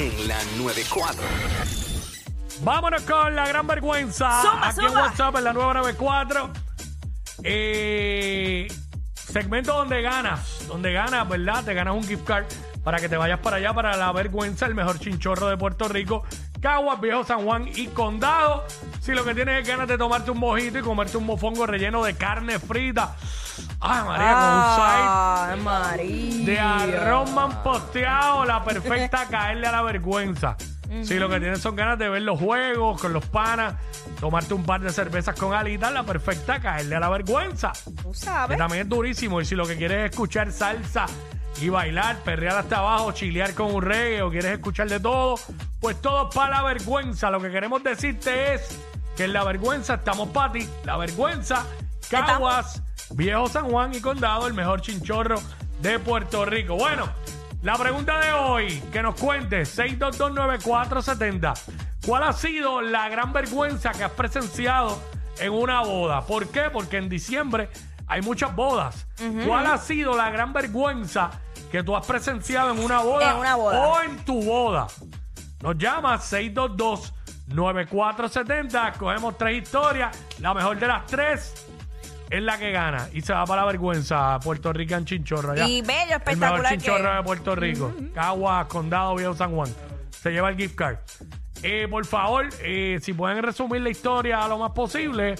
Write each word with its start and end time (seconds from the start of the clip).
en 0.00 0.28
la 0.28 0.38
94. 0.56 1.22
Vámonos 2.62 3.02
con 3.02 3.36
la 3.36 3.46
gran 3.46 3.66
vergüenza. 3.66 4.40
Zumba, 4.42 4.68
Aquí 4.68 4.80
en 4.80 4.86
zumba. 4.86 5.02
WhatsApp 5.02 5.36
en 5.36 5.44
la 5.44 5.52
994. 5.52 6.50
Eh, 7.42 8.68
segmento 9.14 9.74
donde 9.74 10.00
ganas. 10.00 10.66
Donde 10.68 10.92
ganas, 10.94 11.28
¿verdad? 11.28 11.64
Te 11.64 11.74
ganas 11.74 11.94
un 11.94 12.04
gift 12.04 12.24
card 12.24 12.46
para 12.82 12.98
que 12.98 13.10
te 13.10 13.18
vayas 13.18 13.40
para 13.40 13.56
allá 13.58 13.74
para 13.74 13.94
la 13.98 14.10
vergüenza, 14.12 14.64
el 14.64 14.74
mejor 14.74 14.98
chinchorro 14.98 15.48
de 15.48 15.58
Puerto 15.58 15.86
Rico. 15.86 16.24
Caguas, 16.62 16.98
Viejo 17.00 17.22
San 17.24 17.44
Juan 17.44 17.68
y 17.74 17.88
Condado. 17.88 18.64
Si 19.02 19.12
lo 19.12 19.22
que 19.24 19.34
tienes 19.34 19.60
es 19.62 19.68
ganas 19.68 19.86
de 19.86 19.98
tomarte 19.98 20.30
un 20.30 20.38
mojito 20.38 20.78
y 20.78 20.82
comerte 20.82 21.18
un 21.18 21.26
mofongo 21.26 21.66
relleno 21.66 22.02
de 22.04 22.16
carne 22.16 22.58
frita. 22.58 23.16
Ay, 23.82 24.04
María, 24.04 24.32
con 24.34 24.44
un 24.58 24.74
side 24.76 25.08
Ay, 25.54 25.60
María. 25.62 26.44
de 26.44 26.60
arroz 26.60 27.30
manposteado, 27.32 28.44
la 28.44 28.62
perfecta 28.62 29.26
caerle 29.26 29.66
a 29.66 29.72
la 29.72 29.82
vergüenza. 29.82 30.56
Si 31.04 31.14
lo 31.20 31.28
que 31.28 31.38
tienes 31.38 31.60
son 31.60 31.76
ganas 31.76 31.98
de 32.00 32.08
ver 32.08 32.22
los 32.22 32.38
juegos 32.38 33.00
con 33.00 33.12
los 33.12 33.24
panas, 33.26 33.74
tomarte 34.18 34.54
un 34.54 34.64
par 34.64 34.80
de 34.80 34.90
cervezas 34.90 35.36
con 35.38 35.54
alitas, 35.54 35.92
la 35.92 36.02
perfecta 36.02 36.58
caerle 36.60 36.96
a 36.96 37.00
la 37.00 37.08
vergüenza. 37.08 37.72
Tú 38.02 38.10
Que 38.10 38.18
sabes. 38.18 38.58
también 38.58 38.82
es 38.82 38.88
durísimo. 38.88 39.40
Y 39.40 39.44
si 39.44 39.54
lo 39.54 39.66
que 39.66 39.76
quieres 39.76 39.98
es 40.06 40.10
escuchar 40.10 40.50
salsa 40.50 41.06
y 41.60 41.68
bailar, 41.68 42.16
perrear 42.24 42.58
hasta 42.58 42.78
abajo, 42.78 43.12
chilear 43.12 43.54
con 43.54 43.72
un 43.72 43.82
reggae 43.82 44.20
o 44.22 44.30
quieres 44.30 44.52
escuchar 44.54 44.88
de 44.88 44.98
todo, 44.98 45.36
pues 45.80 46.00
todo 46.02 46.28
para 46.28 46.56
la 46.56 46.62
vergüenza. 46.64 47.30
Lo 47.30 47.40
que 47.40 47.52
queremos 47.52 47.84
decirte 47.84 48.54
es 48.54 48.76
que 49.16 49.24
en 49.24 49.32
la 49.32 49.44
vergüenza 49.44 49.94
estamos 49.94 50.30
para 50.30 50.50
ti. 50.52 50.68
La 50.84 50.96
vergüenza, 50.96 51.64
Caguas, 52.10 52.82
Viejo 53.14 53.48
San 53.48 53.68
Juan 53.70 53.94
y 53.94 54.00
Condado, 54.00 54.46
el 54.46 54.54
mejor 54.54 54.80
chinchorro 54.80 55.40
de 55.80 55.98
Puerto 55.98 56.44
Rico. 56.44 56.76
Bueno, 56.76 57.08
la 57.62 57.76
pregunta 57.76 58.20
de 58.20 58.32
hoy, 58.32 58.80
que 58.92 59.02
nos 59.02 59.16
cuente, 59.20 59.62
6229470. 59.62 61.54
¿Cuál 62.06 62.22
ha 62.22 62.32
sido 62.32 62.80
la 62.80 63.08
gran 63.08 63.32
vergüenza 63.32 63.90
que 63.92 64.04
has 64.04 64.12
presenciado 64.12 64.98
en 65.38 65.52
una 65.52 65.80
boda? 65.82 66.22
¿Por 66.22 66.48
qué? 66.48 66.70
Porque 66.72 66.96
en 66.98 67.08
diciembre 67.08 67.68
hay 68.06 68.22
muchas 68.22 68.54
bodas. 68.54 69.06
¿Cuál 69.46 69.66
ha 69.66 69.78
sido 69.78 70.16
la 70.16 70.30
gran 70.30 70.52
vergüenza 70.52 71.30
que 71.70 71.82
tú 71.82 71.94
has 71.96 72.06
presenciado 72.06 72.72
en 72.72 72.78
una 72.82 73.00
boda, 73.00 73.30
En 73.32 73.36
una 73.36 73.54
boda. 73.56 73.78
o 73.86 74.00
en 74.02 74.16
tu 74.24 74.42
boda? 74.42 74.86
Nos 75.62 75.76
llama 75.76 76.16
622-9470. 76.18 78.96
Cogemos 78.96 79.36
tres 79.36 79.62
historias. 79.62 80.16
La 80.40 80.54
mejor 80.54 80.78
de 80.78 80.86
las 80.88 81.04
tres 81.06 81.66
es 82.30 82.42
la 82.42 82.58
que 82.58 82.70
gana. 82.72 83.08
Y 83.12 83.20
se 83.20 83.32
va 83.32 83.44
para 83.44 83.62
la 83.62 83.66
vergüenza. 83.66 84.38
Puerto 84.40 84.72
Rican 84.72 85.04
Chinchorro. 85.04 85.52
allá. 85.52 85.66
Y 85.68 85.82
bello, 85.82 85.92
El 86.02 86.06
mejor 86.08 86.20
espectacular 86.20 86.72
chinchorro 86.72 87.10
que- 87.10 87.16
de 87.16 87.22
Puerto 87.22 87.54
Rico. 87.56 87.92
Caguas, 88.14 88.66
Condado, 88.66 89.14
Viejo 89.16 89.34
San 89.34 89.54
Juan. 89.54 89.68
Se 90.10 90.30
lleva 90.30 90.48
el 90.50 90.56
gift 90.56 90.74
card. 90.76 90.96
Eh, 91.62 91.86
por 91.90 92.06
favor, 92.06 92.48
eh, 92.62 92.98
si 93.02 93.12
pueden 93.12 93.42
resumir 93.42 93.82
la 93.82 93.90
historia 93.90 94.46
lo 94.48 94.58
más 94.58 94.70
posible. 94.72 95.34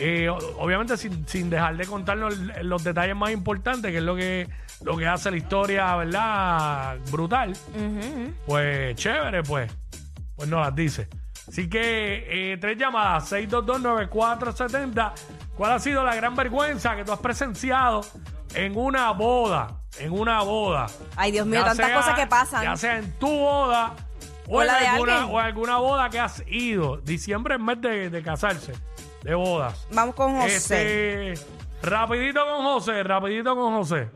eh, 0.00 0.28
o- 0.28 0.36
obviamente 0.60 0.96
sin, 0.96 1.26
sin 1.26 1.50
dejar 1.50 1.76
de 1.76 1.84
contarnos 1.84 2.38
los, 2.38 2.62
los 2.62 2.84
detalles 2.84 3.16
más 3.16 3.32
importantes, 3.32 3.90
que 3.90 3.96
es 3.98 4.02
lo 4.04 4.14
que, 4.14 4.48
lo 4.84 4.96
que 4.96 5.08
hace 5.08 5.28
la 5.32 5.36
historia, 5.38 5.96
¿verdad? 5.96 6.98
Brutal. 7.10 7.52
Pues 8.46 8.94
chévere, 8.94 9.42
pues. 9.42 9.72
Pues 10.36 10.48
no 10.48 10.60
las 10.60 10.72
dice. 10.74 11.08
Así 11.48 11.68
que 11.68 12.52
eh, 12.52 12.58
tres 12.58 12.78
llamadas, 12.78 13.32
6229470. 13.32 15.12
¿Cuál 15.58 15.72
ha 15.72 15.78
sido 15.80 16.02
la 16.04 16.14
gran 16.14 16.34
vergüenza 16.36 16.96
que 16.96 17.04
tú 17.04 17.12
has 17.12 17.18
presenciado 17.18 18.00
en 18.54 18.78
una 18.78 19.10
boda? 19.10 19.82
En 19.98 20.12
una 20.12 20.42
boda. 20.42 20.86
Ay, 21.16 21.32
Dios 21.32 21.46
mío, 21.46 21.58
Ya 21.60 21.66
tantas 21.66 21.86
sea- 21.86 21.96
cosas 21.96 22.14
que 22.18 22.26
pasan. 22.28 22.62
Ya 22.62 22.76
sea 22.76 22.98
en 22.98 23.12
tu 23.18 23.26
boda 23.28 23.92
o, 24.46 24.58
O 24.58 24.60
en 24.62 24.68
la 24.68 24.78
de 24.78 24.86
alguna, 24.86 25.16
alguien. 25.18 25.34
o 25.36 25.40
en 25.40 25.46
alguna 25.46 25.76
boda 25.78 26.08
que 26.10 26.20
has 26.20 26.44
ido. 26.46 26.98
Diciembre 26.98 27.56
es 27.56 27.60
mes 27.60 27.80
de, 27.80 28.08
de 28.08 28.22
casarse, 28.22 28.72
de 29.24 29.34
bodas. 29.34 29.86
Vamos 29.92 30.14
con 30.14 30.40
José. 30.40 31.32
Este, 31.32 31.46
rapidito 31.82 32.40
con 32.46 32.64
José, 32.64 33.02
rapidito 33.02 33.56
con 33.56 33.74
José. 33.74 34.10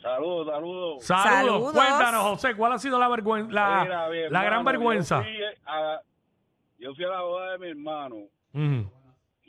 Saludos, 0.00 0.46
saludos. 0.46 1.04
Saludos. 1.04 1.04
Saludos. 1.04 1.72
Cuéntanos, 1.72 2.22
José, 2.22 2.54
¿cuál 2.54 2.72
ha 2.72 2.78
sido 2.78 2.98
la 2.98 3.08
vergüenza, 3.08 3.52
la, 3.52 3.80
Mira, 3.82 4.08
mi 4.08 4.16
la 4.16 4.24
hermano, 4.26 4.44
gran 4.46 4.64
vergüenza? 4.64 5.16
Yo 5.18 5.24
fui, 5.24 5.42
a, 5.66 6.00
yo 6.78 6.94
fui 6.94 7.04
a 7.04 7.08
la 7.08 7.20
boda 7.22 7.52
de 7.52 7.58
mi 7.58 7.68
hermano 7.70 8.16
Ujú. 8.54 8.90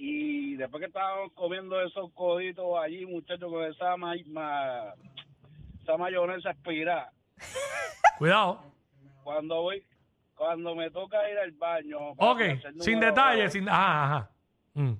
Y 0.01 0.55
después 0.55 0.79
que 0.79 0.87
estábamos 0.87 1.33
comiendo 1.33 1.79
esos 1.81 2.09
coditos 2.13 2.65
allí, 2.81 3.05
muchachos, 3.05 3.51
con 3.51 3.63
esa, 3.65 3.97
ma, 3.97 4.13
ma- 4.27 4.93
esa 5.81 5.97
mayonesa 5.97 6.51
expirada, 6.51 7.11
Cuidado. 8.17 8.61
cuando 9.23 9.61
voy, 9.61 9.83
cuando 10.35 10.73
me 10.73 10.89
toca 10.89 11.17
ir 11.29 11.37
al 11.37 11.51
baño, 11.51 11.97
Ok, 12.17 12.41
sin 12.79 12.99
detalles, 13.01 13.51
sin. 13.51 13.67
Ajá, 13.67 14.05
ajá. 14.05 14.31
Mm. 14.75 14.93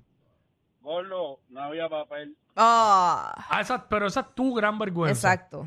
Gordo, 0.82 1.40
no 1.50 1.62
había 1.62 1.88
papel. 1.88 2.36
Ah, 2.56 3.34
Ah, 3.50 3.62
esa- 3.62 3.88
pero 3.88 4.08
esa 4.08 4.20
es 4.22 4.36
tu 4.36 4.54
gran 4.54 4.78
vergüenza. 4.78 5.32
exacto. 5.34 5.66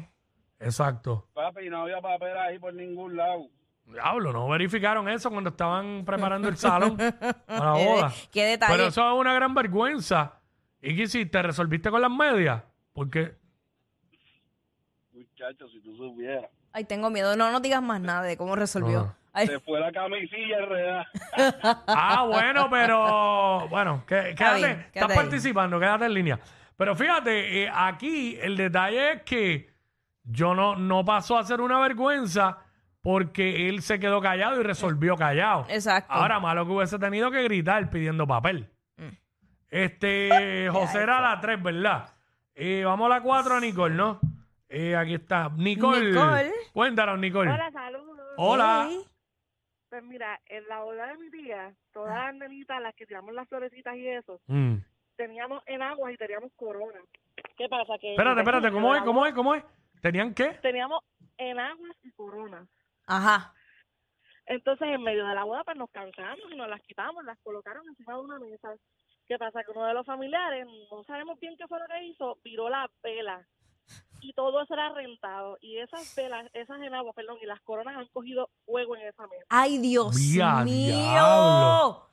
Exacto. 0.60 1.26
Papi, 1.32 1.68
no 1.70 1.82
había 1.82 2.00
papel 2.00 2.36
ahí 2.36 2.58
por 2.58 2.72
ningún 2.74 3.16
lado. 3.16 3.46
Diablo, 3.84 4.32
no 4.32 4.48
verificaron 4.48 5.08
eso 5.08 5.30
cuando 5.30 5.50
estaban 5.50 6.04
preparando 6.04 6.48
el 6.48 6.56
salón 6.56 6.96
para 7.46 7.64
la 7.64 7.72
boda. 7.72 8.12
qué 8.30 8.44
detalle. 8.44 8.72
Pero 8.72 8.88
eso 8.88 9.12
es 9.12 9.18
una 9.20 9.34
gran 9.34 9.54
vergüenza. 9.54 10.40
¿Y 10.80 10.96
qué 10.96 11.02
hiciste? 11.02 11.42
¿Resolviste 11.42 11.90
con 11.90 12.00
las 12.00 12.10
medias? 12.10 12.62
Porque. 12.92 13.34
Muchachos, 15.12 15.70
si 15.72 15.80
tú 15.80 15.94
supieras. 15.96 16.46
Ay, 16.72 16.84
tengo 16.84 17.10
miedo. 17.10 17.36
No, 17.36 17.50
no 17.50 17.60
digas 17.60 17.82
más 17.82 18.00
nada 18.00 18.22
de 18.22 18.36
cómo 18.36 18.56
resolvió. 18.56 19.00
No. 19.00 19.16
Ay, 19.34 19.46
Se 19.46 19.60
fue 19.60 19.78
la 19.80 19.90
camisilla 19.92 20.58
enredada. 20.58 21.06
Ah, 21.86 22.24
bueno, 22.26 22.68
pero. 22.70 23.66
Bueno, 23.68 24.04
que- 24.06 24.34
quédate. 24.36 24.58
bien, 24.58 24.86
estás 24.92 25.10
ahí. 25.10 25.16
participando, 25.16 25.78
quédate 25.78 26.04
en 26.06 26.14
línea. 26.14 26.40
Pero 26.76 26.96
fíjate, 26.96 27.64
eh, 27.64 27.70
aquí 27.72 28.36
el 28.40 28.56
detalle 28.56 29.12
es 29.12 29.22
que 29.22 29.70
yo 30.24 30.54
no, 30.54 30.76
no 30.76 31.04
pasó 31.04 31.38
a 31.38 31.44
ser 31.44 31.60
una 31.60 31.78
vergüenza 31.78 32.58
porque 33.02 33.68
él 33.68 33.82
se 33.82 33.98
quedó 34.00 34.20
callado 34.20 34.60
y 34.60 34.64
resolvió 34.64 35.16
callado. 35.16 35.66
Exacto. 35.68 36.12
Ahora, 36.12 36.38
malo 36.40 36.64
que 36.66 36.72
hubiese 36.72 36.98
tenido 36.98 37.30
que 37.30 37.42
gritar 37.42 37.90
pidiendo 37.90 38.26
papel. 38.26 38.68
Mm. 38.96 39.08
Este, 39.68 40.68
José 40.72 41.02
era 41.02 41.20
la 41.20 41.40
3, 41.40 41.62
¿verdad? 41.62 42.08
Eh, 42.54 42.82
vamos 42.84 43.06
a 43.06 43.16
la 43.16 43.22
4 43.22 43.56
a 43.56 43.60
Nicole, 43.60 43.94
¿no? 43.94 44.20
Eh, 44.68 44.94
aquí 44.96 45.14
está. 45.14 45.50
Nicole. 45.56 46.12
Nicole. 46.12 46.52
Cuéntanos, 46.72 47.18
Nicole. 47.18 47.50
Hola, 47.50 47.70
saludos. 47.72 48.18
Hola. 48.36 48.86
Hey. 48.88 48.98
Pues 49.90 50.02
mira, 50.04 50.40
en 50.46 50.66
la 50.68 50.80
boda 50.80 51.06
de 51.08 51.18
mi 51.18 51.30
tía, 51.30 51.74
todas 51.92 52.14
las 52.16 52.34
nenitas, 52.34 52.80
las 52.80 52.94
que 52.94 53.04
tiramos 53.04 53.34
las 53.34 53.46
florecitas 53.48 53.94
y 53.96 54.08
eso, 54.08 54.40
Mm. 54.46 54.76
teníamos 55.16 55.62
en 55.66 55.82
agua 55.82 56.10
y 56.12 56.16
teníamos 56.16 56.50
corona. 56.56 56.98
¿Qué 57.58 57.68
pasa? 57.68 57.94
Que 58.00 58.12
Espérate, 58.12 58.40
espérate, 58.40 58.70
¿cómo 58.72 58.94
es? 58.94 59.02
¿Cómo 59.02 59.26
es? 59.26 59.34
¿Cómo 59.34 59.54
es? 59.54 59.62
¿Tenían 60.00 60.32
qué? 60.32 60.50
Teníamos 60.62 61.02
en 61.36 61.58
agua 61.58 61.88
y 62.02 62.10
corona. 62.12 62.66
Ajá. 63.06 63.54
Entonces, 64.46 64.88
en 64.88 65.02
medio 65.02 65.26
de 65.26 65.34
la 65.34 65.44
boda, 65.44 65.64
pues 65.64 65.76
nos 65.76 65.90
cansamos 65.90 66.50
y 66.50 66.56
nos 66.56 66.68
las 66.68 66.80
quitamos, 66.82 67.24
las 67.24 67.38
colocaron 67.40 67.86
encima 67.88 68.14
de 68.14 68.20
una 68.20 68.38
mesa. 68.38 68.74
¿Qué 69.26 69.38
pasa? 69.38 69.62
Que 69.62 69.70
uno 69.70 69.86
de 69.86 69.94
los 69.94 70.04
familiares, 70.04 70.66
no 70.90 71.04
sabemos 71.04 71.38
bien 71.40 71.56
qué 71.56 71.66
fue 71.66 71.78
lo 71.78 71.86
que 71.86 72.04
hizo, 72.04 72.38
viró 72.44 72.68
la 72.68 72.90
vela. 73.02 73.46
Y 74.20 74.32
todo 74.34 74.62
eso 74.62 74.74
era 74.74 74.90
rentado. 74.90 75.58
Y 75.60 75.78
esas 75.78 76.14
velas, 76.14 76.48
esas 76.52 76.80
en 76.80 76.94
agua, 76.94 77.12
perdón, 77.12 77.38
y 77.42 77.46
las 77.46 77.60
coronas 77.62 77.96
han 77.96 78.06
cogido 78.08 78.50
fuego 78.64 78.96
en 78.96 79.08
esa 79.08 79.26
mesa. 79.26 79.44
Ay, 79.48 79.78
Dios 79.78 80.14
mío. 80.14 80.64
diablo. 80.64 82.08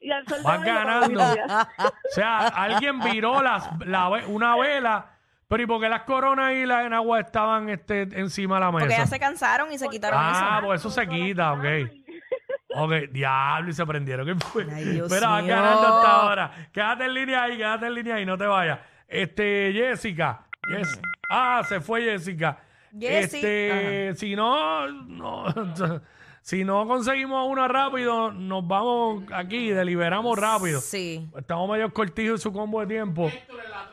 Y 0.00 0.10
al 0.10 0.26
sol 0.28 0.38
pago 0.42 0.62
ganando. 0.62 1.20
O 1.20 2.10
sea, 2.10 2.48
alguien 2.48 3.00
viró 3.00 3.42
las, 3.42 3.68
la 3.86 4.08
una 4.28 4.56
vela, 4.56 5.15
pero 5.48 5.62
¿y 5.62 5.66
por 5.66 5.80
qué 5.80 5.88
las 5.88 6.02
coronas 6.02 6.52
y 6.54 6.66
las 6.66 6.84
enagua 6.86 7.20
estaban 7.20 7.68
este, 7.68 8.02
encima 8.02 8.56
de 8.56 8.60
la 8.60 8.72
mesa? 8.72 8.84
Porque 8.84 8.96
ya 8.96 9.06
se 9.06 9.18
cansaron 9.18 9.72
y 9.72 9.78
se 9.78 9.88
quitaron 9.88 10.18
ah, 10.22 10.56
eso. 10.58 10.66
pues 10.66 10.80
eso 10.80 10.90
se 10.90 11.06
quita, 11.08 11.52
ok. 11.52 11.64
Ok, 12.78 12.92
diablo, 13.10 13.70
y 13.70 13.72
se 13.72 13.86
prendieron. 13.86 14.26
¿Qué 14.26 14.34
fue? 14.34 14.66
Ay, 14.70 14.84
Dios 14.84 15.10
mío. 15.10 15.20
ganando 15.20 15.96
hasta 15.96 16.10
ahora. 16.10 16.68
Quédate 16.72 17.04
en 17.04 17.14
línea 17.14 17.42
ahí, 17.44 17.56
quédate 17.56 17.86
en 17.86 17.94
línea 17.94 18.14
ahí, 18.16 18.26
no 18.26 18.36
te 18.36 18.46
vayas. 18.46 18.80
Este, 19.08 19.72
Jessica. 19.72 20.46
Yes- 20.68 21.00
Ah, 21.30 21.62
se 21.68 21.80
fue 21.80 22.02
Jessica. 22.02 22.58
Jessy. 22.98 23.36
Este, 23.36 24.12
si 24.16 24.36
no, 24.36 24.86
no, 24.88 25.46
si 26.46 26.62
no 26.62 26.86
conseguimos 26.86 27.44
una 27.48 27.66
rápido, 27.66 28.30
nos 28.30 28.64
vamos 28.68 29.24
aquí, 29.32 29.70
deliberamos 29.70 30.38
rápido. 30.38 30.80
Sí. 30.80 31.28
Estamos 31.36 31.68
medio 31.68 31.92
cortijos 31.92 32.38
en 32.38 32.38
su 32.38 32.52
combo 32.52 32.80
de 32.82 32.86
tiempo. 32.86 33.28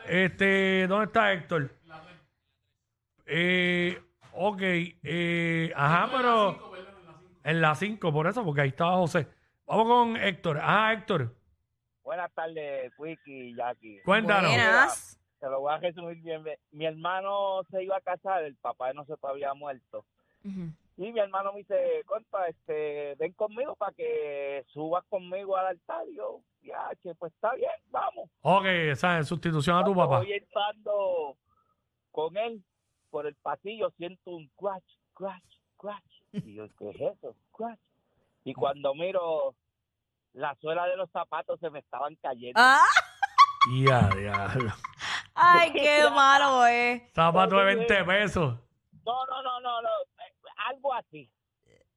Este, 0.06 0.86
¿dónde 0.86 1.06
está 1.06 1.32
Héctor? 1.32 1.68
Eh, 3.26 4.00
ok, 4.34 4.60
eh, 4.62 5.72
ajá, 5.74 6.08
pero 6.16 6.72
en 7.42 7.60
la 7.60 7.74
5, 7.74 8.12
por 8.12 8.28
eso, 8.28 8.44
porque 8.44 8.60
ahí 8.60 8.68
estaba 8.68 8.98
José. 8.98 9.26
Vamos 9.66 9.86
con 9.88 10.16
Héctor. 10.16 10.58
Ajá, 10.58 10.92
Héctor, 10.92 11.34
Buenas 12.04 12.32
tardes, 12.34 12.92
Wiki 12.98 13.48
y 13.48 13.56
Jackie. 13.56 14.00
cuéntanos. 14.04 14.52
Buenas. 14.52 15.20
Te 15.40 15.48
lo 15.48 15.58
voy 15.58 15.74
a 15.74 15.78
resumir 15.78 16.22
bien. 16.22 16.44
Mi 16.70 16.86
hermano 16.86 17.64
se 17.72 17.82
iba 17.82 17.96
a 17.96 18.00
casar, 18.00 18.44
el 18.44 18.54
papá 18.54 18.88
de 18.88 18.94
nosotros 18.94 19.28
había 19.28 19.52
muerto. 19.54 20.04
Ujú. 20.44 20.70
Y 20.96 21.12
mi 21.12 21.18
hermano 21.18 21.52
me 21.52 21.58
dice, 21.60 22.02
compa, 22.06 22.46
este, 22.46 23.16
ven 23.16 23.32
conmigo 23.32 23.74
para 23.74 23.92
que 23.92 24.64
subas 24.72 25.04
conmigo 25.08 25.56
al 25.56 25.66
altar. 25.66 26.04
Y 26.08 26.16
yo, 26.16 26.40
ya, 26.62 26.88
che, 27.02 27.14
pues 27.16 27.32
está 27.32 27.52
bien, 27.54 27.70
vamos. 27.90 28.30
Ok, 28.42 28.64
esa 28.66 29.18
es 29.18 29.26
sustitución 29.28 29.76
a 29.76 29.84
tu 29.84 29.92
Cuando 29.92 30.10
papá. 30.12 30.18
Voy 30.24 30.32
entrando 30.32 31.36
con 32.12 32.36
él 32.36 32.62
por 33.10 33.26
el 33.26 33.34
pasillo, 33.36 33.90
siento 33.96 34.30
un 34.30 34.48
crash, 34.56 34.84
crash, 35.14 35.42
crash. 35.78 36.22
Y 36.32 36.54
yo, 36.54 36.66
¿qué 36.78 36.90
es 36.90 37.00
eso? 37.00 37.34
Crash. 37.56 37.78
Y 38.44 38.54
cuando 38.54 38.94
miro, 38.94 39.54
la 40.32 40.54
suela 40.60 40.86
de 40.86 40.96
los 40.96 41.10
zapatos 41.10 41.58
se 41.60 41.70
me 41.70 41.80
estaban 41.80 42.14
cayendo. 42.16 42.60
Ah, 42.62 42.84
Ya, 43.84 44.08
diablo. 44.14 44.70
ay, 45.34 45.72
qué 45.72 46.02
malo 46.14 46.66
es. 46.66 47.02
Zapato 47.14 47.56
de 47.56 47.64
20 47.64 48.04
pesos. 48.04 48.54
No, 49.06 49.26
no, 49.26 49.42
no, 49.42 49.60
no, 49.60 49.82
no, 49.82 49.88
eh, 49.88 50.13
algo 50.84 50.94
así. 50.94 51.30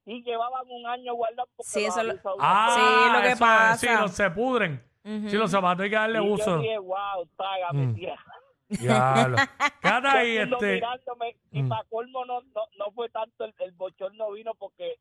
Y 0.06 0.22
llevaban 0.22 0.64
un 0.70 0.86
año 0.86 1.12
porque 1.54 1.68
Sí, 1.68 1.84
los 1.84 1.96
eso 1.98 2.02
lo- 2.02 2.36
Ah, 2.40 2.70
Sí, 2.74 3.12
lo 3.12 3.20
que 3.20 3.26
eso 3.26 3.34
es, 3.34 3.40
pasa. 3.40 3.76
Sí, 3.76 3.86
los 4.00 4.10
se 4.12 4.30
pudren. 4.30 4.82
Ujú. 5.04 5.28
Sí, 5.28 5.36
los 5.36 5.50
zapatos 5.50 5.84
hay 5.84 5.90
que 5.90 5.96
darle 5.96 6.22
Y 6.22 6.26
yo 6.26 6.32
uso. 6.34 6.58
dije, 6.58 6.78
wow, 6.78 7.28
Mm. 7.72 7.94
tía. 7.94 8.16
Diablo. 8.68 9.36
Quédate 9.82 10.08
ahí, 10.08 10.34
Todo 10.34 10.42
el 10.42 10.48
mundo 10.50 10.56
este. 10.56 10.74
mirándome, 10.74 11.36
y 11.52 11.62
Mm. 11.62 11.68
para 11.68 11.84
colmo 11.84 12.24
no, 12.24 12.40
no, 12.40 12.62
no 12.78 12.90
fue 12.94 13.08
tanto 13.10 13.44
el, 13.44 13.54
el 13.60 13.72
bochorno 13.72 14.30
vino 14.32 14.54
porque 14.54 14.96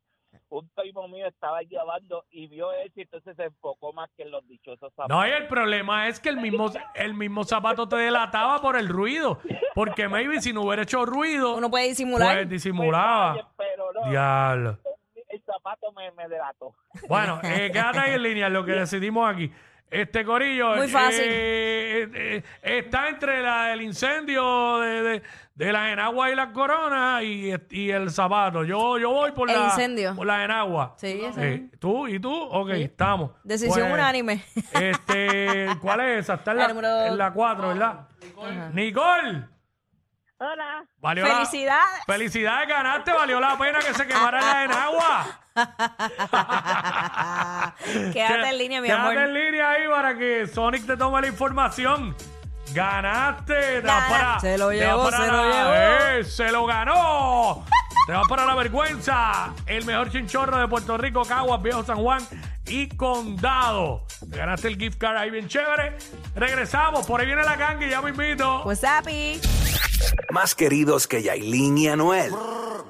un 0.50 0.70
primo 0.70 1.08
mío 1.08 1.28
estaba 1.28 1.62
llevando 1.64 2.26
y 2.30 2.48
vio 2.48 2.72
eso 2.72 2.94
y 2.98 3.02
entonces 3.02 3.36
se 3.36 3.46
enfocó 3.46 3.92
más 3.94 4.10
que 4.16 4.24
en 4.24 4.32
los 4.32 4.46
dichosos 4.48 4.94
zapatos. 4.94 5.10
No, 5.10 5.26
y 5.28 5.32
el 5.32 5.48
problema 5.48 6.08
es 6.08 6.20
que 6.20 6.30
el 6.30 6.38
mismo, 6.38 6.70
el 6.96 7.14
mismo 7.14 7.44
zapato 7.44 7.88
te 7.90 7.96
delataba 7.98 8.62
por 8.62 8.78
el 8.78 8.88
ruido. 8.88 9.40
Porque 9.74 10.08
maybe 10.08 10.42
si 10.42 10.54
no 10.54 10.62
hubiera 10.64 10.84
hecho 10.84 11.06
ruido, 11.06 11.56
Uno 11.56 11.70
puede 11.70 11.90
disimular. 11.90 12.36
pues 12.38 12.50
disimulaba. 12.50 13.50
No, 14.04 14.10
Diablo. 14.10 14.80
el 15.30 15.42
zapato 15.44 15.92
me, 15.94 16.12
me 16.12 16.28
delató. 16.28 16.74
Bueno, 17.08 17.40
eh, 17.44 17.70
quédate 17.72 18.00
ahí 18.00 18.14
en 18.14 18.24
línea, 18.24 18.50
lo 18.50 18.64
que 18.66 18.72
decidimos 18.74 19.30
aquí. 19.32 19.52
Este 19.90 20.26
Corillo 20.26 20.76
Muy 20.76 20.90
fácil. 20.90 21.24
eh, 21.24 22.10
eh, 22.14 22.44
eh, 22.62 22.78
está 22.80 23.08
entre 23.08 23.42
la, 23.42 23.72
el 23.72 23.82
incendio 23.82 24.80
de, 24.80 25.02
de, 25.02 25.24
de 25.56 25.72
la 25.72 25.94
enagua 25.94 26.30
y 26.30 26.36
la 26.36 26.52
corona 26.52 27.24
y, 27.24 27.54
y 27.70 27.90
el 27.92 28.10
zapato. 28.12 28.66
Yo, 28.66 28.98
yo 28.98 29.12
voy 29.12 29.32
por 29.32 29.50
El 29.50 29.58
la 29.58 29.64
incendio. 29.68 30.14
por 30.14 30.28
la 30.28 30.44
enagua. 30.44 30.94
Sí, 30.98 31.22
Eh, 31.38 31.70
¿Tú 31.80 32.06
y 32.06 32.20
tú? 32.20 32.34
Ok, 32.34 32.72
estamos. 32.72 33.32
Decisión 33.46 33.88
Pues, 33.88 33.94
unánime. 33.94 34.44
Este, 34.74 35.68
¿cuál 35.82 36.02
es 36.02 36.20
esa? 36.26 36.34
Está 36.34 36.52
en 36.52 36.58
la, 36.58 36.64
La 36.68 36.74
número- 36.74 37.06
en 37.06 37.18
la 37.18 37.32
4, 37.32 37.68
¿verdad? 37.70 38.08
Nicole. 38.74 39.46
Hola. 40.40 40.84
Valió 41.00 41.28
la- 41.28 41.36
Felicidades. 41.36 42.04
Felicidades, 42.06 42.70
ganaste. 42.70 43.12
Valió 43.12 43.40
la 43.40 43.58
pena 43.58 43.80
que 43.80 43.94
se 43.94 44.06
quemara 44.06 44.40
la 44.40 44.64
enagua. 44.66 45.26
Quédate 48.14 48.50
en 48.50 48.58
línea, 48.58 48.82
mi 48.82 48.88
Quédate 48.88 49.02
amor. 49.10 49.18
en 49.18 49.34
línea 49.34 49.70
ahí 49.72 49.88
para 49.88 50.16
que 50.16 50.46
Sonic 50.48 50.86
te 50.86 50.96
tome 50.96 51.22
la 51.22 51.28
información. 51.28 52.16
Ganaste. 52.74 53.82
Te 53.82 53.84
vas 53.88 54.10
Gana- 54.10 54.12
para, 54.28 54.40
Se 54.40 54.58
lo 54.60 54.70
te 54.70 54.76
llevó, 54.76 55.04
para 55.06 55.18
se 55.18 55.28
lo 55.32 55.50
la- 55.50 55.54
llevó. 55.54 55.74
¡Eh, 56.20 56.24
se 56.24 56.52
lo 56.52 56.66
ganó. 56.68 57.66
te 58.06 58.12
vas 58.14 58.28
para 58.30 58.46
la 58.46 58.54
vergüenza. 58.54 59.54
El 59.66 59.86
mejor 59.86 60.12
chinchorro 60.12 60.58
de 60.60 60.68
Puerto 60.68 60.98
Rico, 60.98 61.24
Caguas, 61.24 61.62
Viejo 61.64 61.84
San 61.84 61.98
Juan 61.98 62.20
y 62.68 62.96
Condado. 62.96 64.06
Te 64.30 64.38
ganaste 64.38 64.68
el 64.68 64.78
gift 64.78 65.00
card 65.00 65.18
ahí 65.18 65.32
bien 65.32 65.48
chévere. 65.48 65.98
Regresamos. 66.36 67.08
Por 67.08 67.22
ahí 67.22 67.26
viene 67.26 67.44
la 67.44 67.56
gangue. 67.56 67.90
Ya 67.90 68.02
me 68.04 68.12
invito. 68.12 68.62
Pues 68.64 68.84
happy. 68.84 69.42
Más 70.30 70.56
queridos 70.56 71.08
que 71.08 71.24
Yailin 71.24 71.78
y 71.78 71.88
Anuel. 71.88 72.32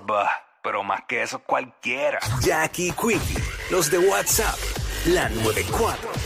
Bah, 0.07 0.29
pero 0.63 0.83
más 0.83 1.01
que 1.07 1.21
eso 1.21 1.39
cualquiera. 1.39 2.19
Jackie 2.41 2.91
Quickie, 2.91 3.37
los 3.69 3.91
de 3.91 3.99
WhatsApp, 3.99 4.57
la 5.05 5.29
94. 5.29 6.16